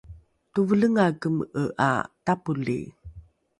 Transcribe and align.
tevelengae 0.53 1.11
keme’e 1.21 1.63
’a 1.87 1.89
tapoli 2.25 2.79